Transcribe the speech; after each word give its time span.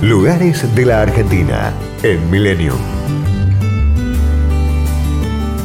Lugares 0.00 0.76
de 0.76 0.86
la 0.86 1.02
Argentina 1.02 1.72
en 2.04 2.30
Milenio. 2.30 2.72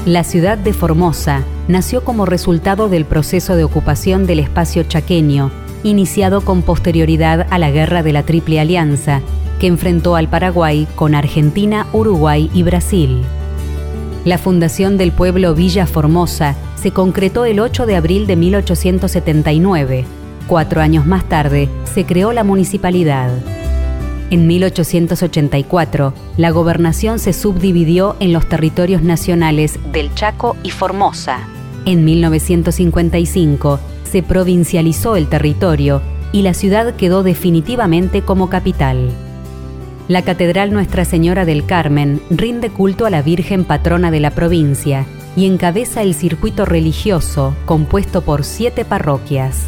La 0.08 0.24
ciudad 0.24 0.58
de 0.58 0.74
Formosa 0.74 1.44
nació 1.68 2.04
como 2.04 2.26
resultado 2.26 2.90
del 2.90 3.06
proceso 3.06 3.56
de 3.56 3.64
ocupación 3.64 4.26
del 4.26 4.40
espacio 4.40 4.82
chaqueño, 4.86 5.52
iniciado 5.84 6.42
con 6.42 6.64
posterioridad 6.64 7.46
a 7.52 7.60
la 7.60 7.70
Guerra 7.70 8.02
de 8.02 8.12
la 8.12 8.24
Triple 8.24 8.60
Alianza, 8.60 9.22
que 9.60 9.68
enfrentó 9.68 10.16
al 10.16 10.28
Paraguay 10.28 10.88
con 10.96 11.14
Argentina, 11.14 11.86
Uruguay 11.94 12.50
y 12.56 12.64
Brasil. 12.64 13.22
La 14.26 14.40
fundación 14.40 14.98
del 14.98 15.12
pueblo 15.12 15.54
Villa 15.54 15.86
Formosa 15.86 16.56
se 16.74 16.90
concretó 16.90 17.46
el 17.46 17.60
8 17.60 17.86
de 17.86 17.96
abril 17.98 18.26
de 18.26 18.36
1879. 18.36 20.06
Cuatro 20.48 20.82
años 20.82 21.06
más 21.06 21.24
tarde 21.30 21.70
se 21.84 22.04
creó 22.08 22.34
la 22.34 22.44
municipalidad. 22.44 23.30
En 24.34 24.48
1884, 24.48 26.12
la 26.38 26.50
gobernación 26.50 27.20
se 27.20 27.34
subdividió 27.34 28.16
en 28.20 28.34
los 28.34 28.50
territorios 28.50 29.04
nacionales 29.04 29.78
del 29.92 30.12
Chaco 30.16 30.58
y 30.64 30.72
Formosa. 30.72 31.48
En 31.86 32.04
1955, 32.04 33.80
se 34.12 34.24
provincializó 34.24 35.18
el 35.18 35.28
territorio 35.28 36.02
y 36.32 36.42
la 36.42 36.56
ciudad 36.56 36.96
quedó 36.96 37.22
definitivamente 37.22 38.24
como 38.24 38.50
capital. 38.50 39.12
La 40.08 40.24
Catedral 40.24 40.74
Nuestra 40.74 41.06
Señora 41.06 41.46
del 41.46 41.68
Carmen 41.68 42.20
rinde 42.32 42.72
culto 42.72 43.06
a 43.06 43.12
la 43.12 43.22
Virgen 43.22 43.66
patrona 43.66 44.10
de 44.10 44.20
la 44.20 44.32
provincia 44.32 45.06
y 45.36 45.46
encabeza 45.46 46.02
el 46.02 46.16
circuito 46.16 46.66
religioso 46.66 47.56
compuesto 47.68 48.22
por 48.22 48.46
siete 48.46 48.84
parroquias. 48.84 49.68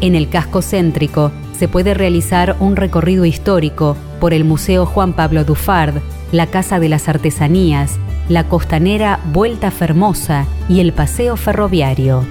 En 0.00 0.14
el 0.14 0.28
casco 0.28 0.62
céntrico 0.62 1.32
se 1.58 1.68
puede 1.68 1.94
realizar 1.94 2.56
un 2.60 2.76
recorrido 2.76 3.24
histórico 3.24 3.96
por 4.20 4.34
el 4.34 4.44
Museo 4.44 4.86
Juan 4.86 5.12
Pablo 5.12 5.44
Dufard, 5.44 5.94
la 6.32 6.46
Casa 6.46 6.80
de 6.80 6.88
las 6.88 7.08
Artesanías, 7.08 7.98
la 8.28 8.44
costanera 8.44 9.20
Vuelta 9.32 9.70
Fermosa 9.70 10.46
y 10.68 10.80
el 10.80 10.92
Paseo 10.92 11.36
Ferroviario. 11.36 12.24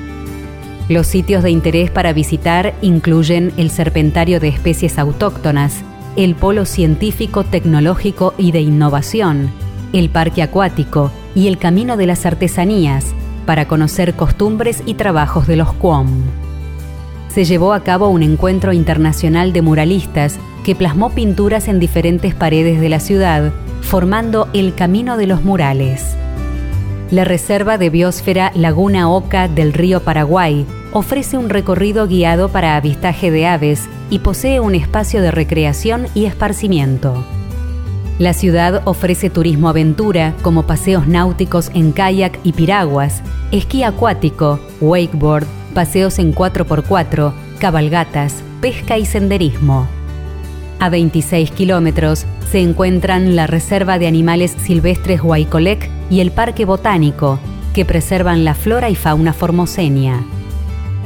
Los 0.89 1.07
sitios 1.07 1.43
de 1.43 1.51
interés 1.51 1.89
para 1.89 2.11
visitar 2.11 2.73
incluyen 2.81 3.53
el 3.57 3.69
Serpentario 3.69 4.39
de 4.39 4.49
Especies 4.49 4.99
Autóctonas, 4.99 5.81
el 6.17 6.35
Polo 6.35 6.65
Científico, 6.65 7.43
Tecnológico 7.43 8.33
y 8.37 8.51
de 8.51 8.61
Innovación, 8.61 9.49
el 9.93 10.09
Parque 10.09 10.41
Acuático 10.41 11.11
y 11.35 11.47
el 11.47 11.57
Camino 11.57 11.95
de 11.95 12.07
las 12.07 12.25
Artesanías, 12.25 13.13
para 13.45 13.67
conocer 13.67 14.13
costumbres 14.13 14.83
y 14.85 14.95
trabajos 14.95 15.47
de 15.47 15.55
los 15.55 15.71
Cuom 15.73 16.07
se 17.33 17.45
llevó 17.45 17.73
a 17.73 17.83
cabo 17.83 18.09
un 18.09 18.21
encuentro 18.21 18.73
internacional 18.73 19.53
de 19.53 19.63
muralistas 19.63 20.37
que 20.63 20.75
plasmó 20.75 21.09
pinturas 21.09 21.67
en 21.67 21.79
diferentes 21.79 22.35
paredes 22.35 22.79
de 22.79 22.89
la 22.89 22.99
ciudad, 22.99 23.51
formando 23.81 24.47
el 24.53 24.75
Camino 24.75 25.17
de 25.17 25.25
los 25.25 25.43
Murales. 25.43 26.15
La 27.09 27.25
Reserva 27.25 27.79
de 27.79 27.89
Biosfera 27.89 28.51
Laguna 28.53 29.09
Oca 29.09 29.47
del 29.47 29.73
río 29.73 30.03
Paraguay 30.03 30.67
ofrece 30.91 31.37
un 31.37 31.49
recorrido 31.49 32.07
guiado 32.07 32.49
para 32.49 32.75
avistaje 32.75 33.31
de 33.31 33.47
aves 33.47 33.89
y 34.11 34.19
posee 34.19 34.59
un 34.59 34.75
espacio 34.75 35.19
de 35.21 35.31
recreación 35.31 36.05
y 36.13 36.25
esparcimiento. 36.25 37.25
La 38.19 38.33
ciudad 38.33 38.83
ofrece 38.85 39.31
turismo 39.31 39.69
aventura 39.69 40.35
como 40.43 40.67
paseos 40.67 41.07
náuticos 41.07 41.71
en 41.73 41.93
kayak 41.93 42.39
y 42.43 42.53
piraguas, 42.53 43.23
esquí 43.51 43.81
acuático, 43.81 44.59
wakeboard, 44.81 45.47
paseos 45.73 46.19
en 46.19 46.33
4x4, 46.33 47.33
cabalgatas, 47.59 48.43
pesca 48.61 48.97
y 48.97 49.05
senderismo. 49.05 49.87
A 50.79 50.89
26 50.89 51.51
kilómetros 51.51 52.25
se 52.51 52.59
encuentran 52.59 53.35
la 53.35 53.47
Reserva 53.47 53.99
de 53.99 54.07
Animales 54.07 54.55
Silvestres 54.63 55.21
Huaycolec 55.21 55.89
y 56.09 56.19
el 56.19 56.31
Parque 56.31 56.65
Botánico, 56.65 57.39
que 57.73 57.85
preservan 57.85 58.45
la 58.45 58.53
flora 58.53 58.89
y 58.89 58.95
fauna 58.95 59.33
formoseña. 59.33 60.23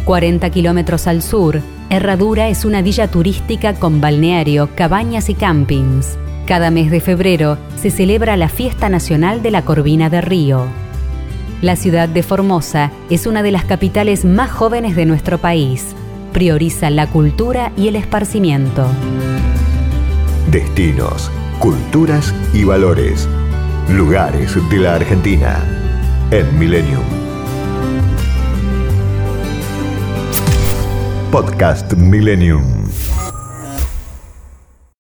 40 0.06 0.50
kilómetros 0.50 1.08
al 1.08 1.22
sur, 1.22 1.62
Herradura 1.90 2.50
es 2.50 2.66
una 2.66 2.82
villa 2.82 3.08
turística 3.10 3.74
con 3.76 4.02
balneario, 4.02 4.70
cabañas 4.76 5.30
y 5.30 5.36
campings. 5.36 6.18
Cada 6.46 6.72
mes 6.72 6.92
de 6.92 7.00
febrero 7.00 7.58
se 7.76 7.92
celebra 7.92 8.36
la 8.36 8.50
Fiesta 8.50 8.90
Nacional 8.90 9.42
de 9.42 9.52
la 9.52 9.64
Corvina 9.64 10.10
de 10.10 10.22
Río. 10.22 10.66
La 11.62 11.76
ciudad 11.76 12.08
de 12.08 12.22
Formosa 12.22 12.92
es 13.10 13.26
una 13.26 13.42
de 13.42 13.52
las 13.52 13.66
capitales 13.66 14.26
más 14.26 14.52
jóvenes 14.52 14.96
de 14.96 15.08
nuestro 15.08 15.40
país. 15.40 15.96
Prioriza 16.32 16.92
la 16.92 17.08
cultura 17.08 17.72
y 17.76 17.88
el 17.88 17.96
esparcimiento. 17.96 18.86
Destinos, 20.52 21.32
culturas 21.58 22.32
y 22.54 22.64
valores. 22.64 23.28
Lugares 23.90 24.56
de 24.70 24.78
la 24.78 24.96
Argentina 24.96 25.58
en 26.30 26.60
Millennium. 26.60 27.02
Podcast 31.32 31.92
Millennium. 31.94 32.87